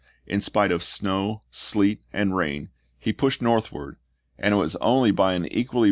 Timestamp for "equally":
5.53-5.79